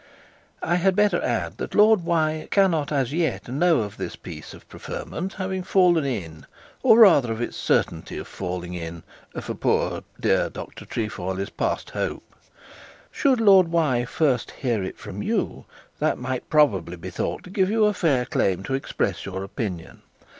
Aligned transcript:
'I 0.63 0.75
had 0.77 0.95
better 0.95 1.21
add, 1.21 1.57
that 1.59 1.75
Lord 1.75 2.01
cannot 2.49 2.91
as 2.91 3.13
yet 3.13 3.47
know 3.47 3.81
of 3.83 3.97
this 3.97 4.15
piece 4.15 4.55
of 4.55 4.67
preferment 4.67 5.33
having 5.33 5.61
fallen 5.61 6.05
in, 6.05 6.47
or 6.81 6.97
rather 6.97 7.31
of 7.31 7.37
the 7.37 7.51
certainty 7.53 8.17
of 8.17 8.27
falling 8.27 9.03
(for 9.39 9.53
poor 9.53 10.03
dear 10.19 10.49
Dr 10.49 10.85
Trefoil 10.85 11.37
is 11.37 11.51
past 11.51 11.91
hope). 11.91 12.35
Should 13.11 13.39
Lord 13.39 13.69
first 14.09 14.49
hear 14.49 14.83
it 14.83 14.97
from 14.97 15.21
you, 15.21 15.65
that 15.99 16.17
might 16.17 16.49
probably 16.49 16.97
bee 16.97 17.11
thought 17.11 17.43
to 17.43 17.51
give 17.51 17.69
you 17.69 17.85
a 17.85 17.93
fair 17.93 18.25
claim 18.25 18.63
to 18.63 18.73
express 18.73 19.23
your 19.27 19.43
opinion. 19.43 20.01